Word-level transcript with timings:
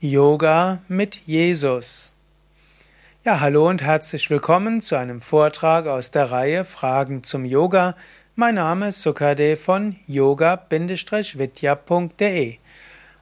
Yoga 0.00 0.78
mit 0.86 1.22
Jesus. 1.26 2.14
Ja, 3.24 3.40
hallo 3.40 3.68
und 3.68 3.82
herzlich 3.82 4.30
willkommen 4.30 4.80
zu 4.80 4.94
einem 4.94 5.20
Vortrag 5.20 5.88
aus 5.88 6.12
der 6.12 6.30
Reihe 6.30 6.64
Fragen 6.64 7.24
zum 7.24 7.44
Yoga. 7.44 7.96
Mein 8.36 8.54
Name 8.54 8.90
ist 8.90 9.02
Sukade 9.02 9.56
von 9.56 9.96
yoga-vidya.de 10.06 10.68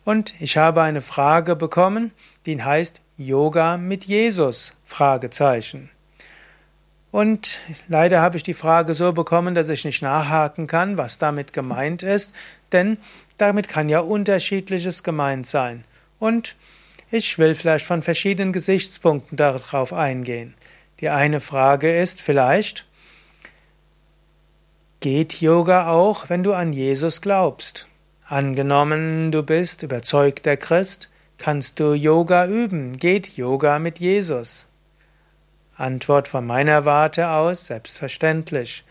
und 0.04 0.34
ich 0.38 0.58
habe 0.58 0.82
eine 0.82 1.00
Frage 1.00 1.56
bekommen, 1.56 2.12
die 2.44 2.62
heißt 2.62 3.00
Yoga 3.16 3.78
mit 3.78 4.04
Jesus? 4.04 4.74
Fragezeichen. 4.84 5.88
Und 7.10 7.58
leider 7.88 8.20
habe 8.20 8.36
ich 8.36 8.42
die 8.42 8.52
Frage 8.52 8.92
so 8.92 9.14
bekommen, 9.14 9.54
dass 9.54 9.70
ich 9.70 9.86
nicht 9.86 10.02
nachhaken 10.02 10.66
kann, 10.66 10.98
was 10.98 11.16
damit 11.16 11.54
gemeint 11.54 12.02
ist, 12.02 12.34
denn 12.72 12.98
damit 13.38 13.66
kann 13.66 13.88
ja 13.88 14.00
unterschiedliches 14.00 15.02
gemeint 15.02 15.46
sein. 15.46 15.86
Und 16.18 16.56
ich 17.10 17.38
will 17.38 17.54
vielleicht 17.54 17.86
von 17.86 18.02
verschiedenen 18.02 18.52
Gesichtspunkten 18.52 19.36
darauf 19.36 19.92
eingehen. 19.92 20.54
Die 21.00 21.08
eine 21.08 21.40
Frage 21.40 21.96
ist 21.98 22.20
vielleicht, 22.20 22.86
geht 25.00 25.40
Yoga 25.40 25.88
auch, 25.90 26.28
wenn 26.28 26.42
du 26.42 26.52
an 26.52 26.72
Jesus 26.72 27.20
glaubst? 27.20 27.86
Angenommen, 28.26 29.30
du 29.30 29.42
bist 29.42 29.82
überzeugter 29.82 30.56
Christ, 30.56 31.10
kannst 31.38 31.78
du 31.78 31.92
Yoga 31.92 32.46
üben? 32.46 32.98
Geht 32.98 33.36
Yoga 33.36 33.78
mit 33.78 33.98
Jesus? 33.98 34.68
Antwort 35.76 36.26
von 36.26 36.46
meiner 36.46 36.86
Warte 36.86 37.28
aus, 37.28 37.66
selbstverständlich. 37.66 38.84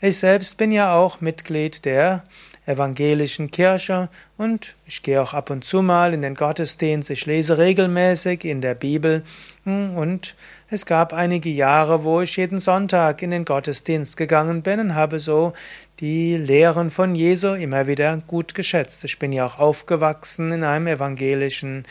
Ich 0.00 0.18
selbst 0.18 0.56
bin 0.56 0.72
ja 0.72 0.94
auch 0.94 1.20
Mitglied 1.20 1.84
der 1.84 2.24
evangelischen 2.70 3.50
Kirche 3.50 4.08
und 4.36 4.74
ich 4.86 5.02
gehe 5.02 5.20
auch 5.20 5.34
ab 5.34 5.50
und 5.50 5.64
zu 5.64 5.82
mal 5.82 6.14
in 6.14 6.22
den 6.22 6.34
Gottesdienst, 6.34 7.10
ich 7.10 7.26
lese 7.26 7.58
regelmäßig 7.58 8.44
in 8.44 8.60
der 8.60 8.74
Bibel 8.74 9.22
hm, 9.64 9.96
und 9.96 10.36
es 10.70 10.86
gab 10.86 11.12
einige 11.12 11.50
Jahre, 11.50 12.04
wo 12.04 12.20
ich 12.20 12.36
jeden 12.36 12.60
Sonntag 12.60 13.22
in 13.22 13.32
den 13.32 13.44
Gottesdienst 13.44 14.16
gegangen 14.16 14.62
bin 14.62 14.80
und 14.80 14.94
habe 14.94 15.20
so 15.20 15.52
die 15.98 16.36
Lehren 16.36 16.90
von 16.90 17.14
Jesu 17.14 17.54
immer 17.54 17.86
wieder 17.86 18.16
gut 18.26 18.54
geschätzt. 18.54 19.04
Ich 19.04 19.18
bin 19.18 19.32
ja 19.32 19.46
auch 19.46 19.58
aufgewachsen 19.58 20.52
in 20.52 20.64
einem 20.64 20.86
evangelischen 20.86 21.84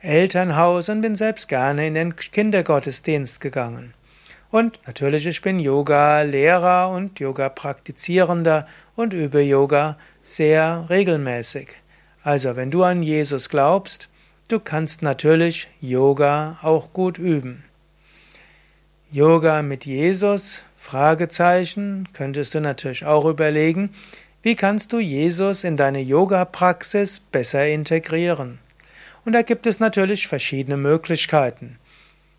Elternhaus 0.00 0.88
und 0.88 1.02
bin 1.02 1.16
selbst 1.16 1.48
gerne 1.48 1.86
in 1.86 1.94
den 1.94 2.16
Kindergottesdienst 2.16 3.40
gegangen. 3.40 3.94
Und 4.50 4.80
natürlich, 4.86 5.26
ich 5.26 5.42
bin 5.42 5.60
Yoga-Lehrer 5.60 6.90
und 6.90 7.20
Yoga-Praktizierender 7.20 8.66
und 8.96 9.12
übe 9.12 9.42
Yoga 9.42 9.96
sehr 10.22 10.86
regelmäßig. 10.90 11.78
Also, 12.22 12.56
wenn 12.56 12.70
du 12.70 12.82
an 12.82 13.02
Jesus 13.02 13.48
glaubst, 13.48 14.08
du 14.48 14.60
kannst 14.60 15.02
natürlich 15.02 15.68
Yoga 15.80 16.58
auch 16.62 16.92
gut 16.92 17.18
üben. 17.18 17.64
Yoga 19.10 19.62
mit 19.62 19.86
Jesus? 19.86 20.64
Fragezeichen, 20.76 22.08
könntest 22.12 22.54
du 22.54 22.60
natürlich 22.60 23.04
auch 23.04 23.24
überlegen, 23.24 23.90
wie 24.42 24.56
kannst 24.56 24.92
du 24.92 24.98
Jesus 24.98 25.64
in 25.64 25.76
deine 25.76 26.00
Yoga-Praxis 26.00 27.20
besser 27.20 27.66
integrieren? 27.66 28.58
Und 29.24 29.34
da 29.34 29.42
gibt 29.42 29.66
es 29.66 29.80
natürlich 29.80 30.26
verschiedene 30.26 30.76
Möglichkeiten. 30.76 31.78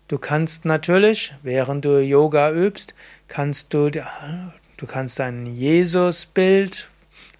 Du 0.08 0.18
kannst 0.18 0.64
natürlich, 0.64 1.32
während 1.42 1.84
du 1.84 2.02
Yoga 2.02 2.52
übst, 2.52 2.94
kannst 3.28 3.72
du, 3.72 3.88
du 3.88 4.86
kannst 4.86 5.20
ein 5.20 5.46
Jesusbild 5.46 6.90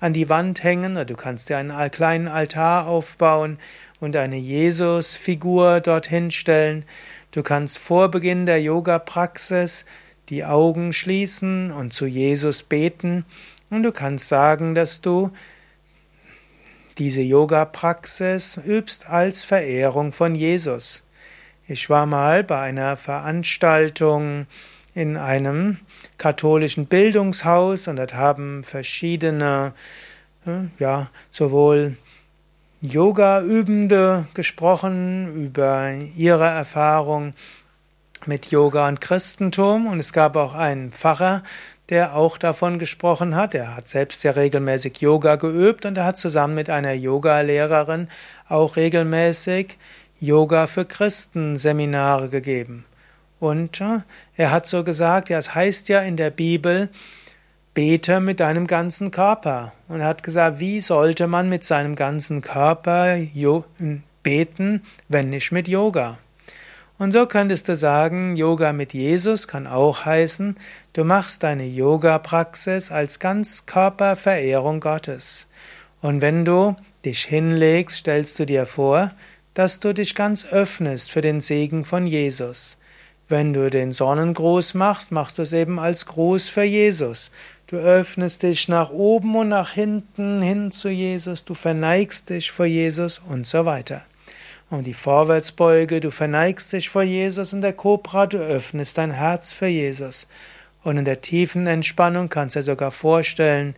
an 0.02 0.12
die 0.12 0.28
Wand 0.28 0.64
hängen 0.64 0.94
oder 0.94 1.04
du 1.04 1.14
kannst 1.14 1.48
dir 1.48 1.58
einen 1.58 1.90
kleinen 1.92 2.26
Altar 2.26 2.88
aufbauen 2.88 3.58
und 4.00 4.16
eine 4.16 4.36
Jesusfigur 4.36 5.80
dorthin 5.80 6.32
stellen. 6.32 6.84
Du 7.30 7.44
kannst 7.44 7.78
vor 7.78 8.10
Beginn 8.10 8.44
der 8.44 8.60
Yoga-Praxis 8.60 9.84
die 10.28 10.44
Augen 10.44 10.92
schließen 10.92 11.70
und 11.70 11.92
zu 11.92 12.06
Jesus 12.06 12.64
beten 12.64 13.24
und 13.70 13.84
du 13.84 13.92
kannst 13.92 14.26
sagen, 14.26 14.74
dass 14.74 15.02
du 15.02 15.30
diese 16.98 17.22
Yoga-Praxis 17.22 18.58
übst 18.66 19.08
als 19.08 19.44
Verehrung 19.44 20.10
von 20.10 20.34
Jesus. 20.34 21.04
Ich 21.68 21.88
war 21.88 22.06
mal 22.06 22.42
bei 22.42 22.58
einer 22.58 22.96
Veranstaltung 22.96 24.48
in 24.94 25.16
einem 25.16 25.78
katholischen 26.18 26.86
Bildungshaus 26.86 27.88
und 27.88 27.96
dort 27.96 28.14
haben 28.14 28.62
verschiedene, 28.62 29.72
äh, 30.46 30.66
ja, 30.78 31.10
sowohl 31.30 31.96
Yoga-Übende 32.80 34.26
gesprochen 34.34 35.44
über 35.44 35.92
ihre 36.16 36.48
Erfahrung 36.48 37.32
mit 38.26 38.50
Yoga 38.50 38.88
und 38.88 39.00
Christentum 39.00 39.86
und 39.86 39.98
es 39.98 40.12
gab 40.12 40.36
auch 40.36 40.54
einen 40.54 40.90
Pfarrer, 40.90 41.42
der 41.88 42.16
auch 42.16 42.38
davon 42.38 42.78
gesprochen 42.78 43.36
hat. 43.36 43.54
Er 43.54 43.76
hat 43.76 43.88
selbst 43.88 44.22
ja 44.24 44.32
regelmäßig 44.32 44.98
Yoga 44.98 45.36
geübt 45.36 45.86
und 45.86 45.96
er 45.96 46.04
hat 46.04 46.18
zusammen 46.18 46.54
mit 46.54 46.70
einer 46.70 46.92
Yoga-Lehrerin 46.92 48.08
auch 48.48 48.76
regelmäßig 48.76 49.78
Yoga 50.20 50.66
für 50.66 50.84
Christen 50.84 51.56
Seminare 51.56 52.28
gegeben. 52.28 52.84
Und 53.42 53.82
er 54.36 54.52
hat 54.52 54.68
so 54.68 54.84
gesagt, 54.84 55.28
ja, 55.28 55.36
es 55.36 55.52
heißt 55.52 55.88
ja 55.88 56.00
in 56.00 56.16
der 56.16 56.30
Bibel, 56.30 56.90
bete 57.74 58.20
mit 58.20 58.38
deinem 58.38 58.68
ganzen 58.68 59.10
Körper. 59.10 59.72
Und 59.88 59.98
er 59.98 60.06
hat 60.06 60.22
gesagt, 60.22 60.60
wie 60.60 60.80
sollte 60.80 61.26
man 61.26 61.48
mit 61.48 61.64
seinem 61.64 61.96
ganzen 61.96 62.40
Körper 62.40 63.16
beten, 64.22 64.82
wenn 65.08 65.30
nicht 65.30 65.50
mit 65.50 65.66
Yoga? 65.66 66.18
Und 66.98 67.10
so 67.10 67.26
könntest 67.26 67.68
du 67.68 67.74
sagen, 67.74 68.36
Yoga 68.36 68.72
mit 68.72 68.92
Jesus 68.92 69.48
kann 69.48 69.66
auch 69.66 70.04
heißen, 70.04 70.56
du 70.92 71.02
machst 71.02 71.42
deine 71.42 71.66
Yoga-Praxis 71.66 72.92
als 72.92 73.18
Ganzkörperverehrung 73.18 74.78
Gottes. 74.78 75.48
Und 76.00 76.20
wenn 76.20 76.44
du 76.44 76.76
dich 77.04 77.24
hinlegst, 77.24 77.96
stellst 77.96 78.38
du 78.38 78.46
dir 78.46 78.66
vor, 78.66 79.10
dass 79.54 79.80
du 79.80 79.92
dich 79.92 80.14
ganz 80.14 80.46
öffnest 80.46 81.10
für 81.10 81.22
den 81.22 81.40
Segen 81.40 81.84
von 81.84 82.06
Jesus. 82.06 82.78
Wenn 83.32 83.54
du 83.54 83.70
den 83.70 83.92
Sonnengruß 83.92 84.74
machst, 84.74 85.10
machst 85.10 85.38
du 85.38 85.42
es 85.42 85.54
eben 85.54 85.78
als 85.78 86.04
Gruß 86.04 86.50
für 86.50 86.64
Jesus. 86.64 87.30
Du 87.66 87.76
öffnest 87.76 88.42
dich 88.42 88.68
nach 88.68 88.90
oben 88.90 89.34
und 89.36 89.48
nach 89.48 89.70
hinten 89.70 90.42
hin 90.42 90.70
zu 90.70 90.90
Jesus, 90.90 91.46
du 91.46 91.54
verneigst 91.54 92.28
dich 92.28 92.50
vor 92.50 92.66
Jesus 92.66 93.22
und 93.26 93.46
so 93.46 93.64
weiter. 93.64 94.04
Und 94.68 94.86
die 94.86 94.92
Vorwärtsbeuge, 94.92 96.00
du 96.00 96.10
verneigst 96.10 96.74
dich 96.74 96.90
vor 96.90 97.04
Jesus 97.04 97.54
in 97.54 97.62
der 97.62 97.72
Kobra, 97.72 98.26
du 98.26 98.36
öffnest 98.36 98.98
dein 98.98 99.12
Herz 99.12 99.54
für 99.54 99.68
Jesus. 99.68 100.28
Und 100.84 100.98
in 100.98 101.06
der 101.06 101.22
tiefen 101.22 101.66
Entspannung 101.66 102.28
kannst 102.28 102.56
du 102.56 102.58
dir 102.58 102.64
sogar 102.64 102.90
vorstellen, 102.90 103.74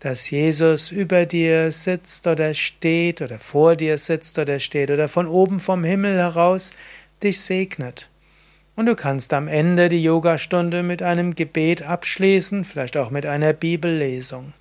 dass 0.00 0.28
Jesus 0.28 0.90
über 0.90 1.24
dir 1.24 1.72
sitzt 1.72 2.26
oder 2.26 2.52
steht 2.52 3.22
oder 3.22 3.38
vor 3.38 3.74
dir 3.74 3.96
sitzt 3.96 4.38
oder 4.38 4.60
steht 4.60 4.90
oder 4.90 5.08
von 5.08 5.26
oben 5.26 5.60
vom 5.60 5.82
Himmel 5.82 6.18
heraus 6.18 6.72
dich 7.22 7.40
segnet. 7.40 8.10
Und 8.78 8.86
du 8.86 8.94
kannst 8.94 9.32
am 9.32 9.48
Ende 9.48 9.88
die 9.88 10.04
Yogastunde 10.04 10.84
mit 10.84 11.02
einem 11.02 11.34
Gebet 11.34 11.82
abschließen, 11.82 12.62
vielleicht 12.62 12.96
auch 12.96 13.10
mit 13.10 13.26
einer 13.26 13.52
Bibellesung. 13.52 14.52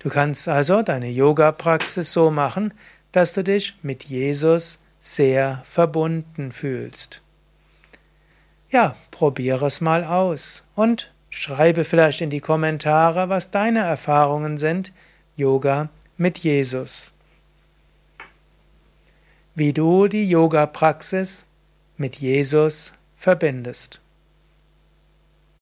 Du 0.00 0.08
kannst 0.08 0.48
also 0.48 0.82
deine 0.82 1.08
Yoga-Praxis 1.10 2.12
so 2.12 2.32
machen, 2.32 2.74
dass 3.12 3.34
du 3.34 3.44
dich 3.44 3.76
mit 3.82 4.02
Jesus 4.02 4.80
sehr 4.98 5.62
verbunden 5.64 6.50
fühlst. 6.50 7.22
Ja, 8.68 8.96
probiere 9.12 9.66
es 9.66 9.80
mal 9.80 10.02
aus 10.02 10.64
und 10.74 11.12
Schreibe 11.30 11.84
vielleicht 11.84 12.22
in 12.22 12.30
die 12.30 12.40
Kommentare, 12.40 13.28
was 13.28 13.52
deine 13.52 13.78
Erfahrungen 13.78 14.58
sind, 14.58 14.92
Yoga 15.36 15.88
mit 16.16 16.38
Jesus. 16.38 17.12
Wie 19.54 19.72
du 19.72 20.08
die 20.08 20.28
Yoga-Praxis 20.28 21.46
mit 21.96 22.16
Jesus 22.16 22.92
verbindest. 23.26 24.00